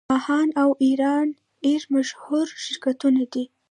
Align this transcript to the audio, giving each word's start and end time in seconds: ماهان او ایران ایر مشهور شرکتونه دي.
ماهان 0.09 0.49
او 0.61 0.69
ایران 0.85 1.27
ایر 1.65 1.81
مشهور 1.93 2.47
شرکتونه 2.63 3.23
دي. 3.33 3.43